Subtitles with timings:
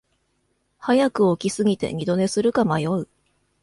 [0.79, 3.07] 早く起きすぎて二度寝するか迷う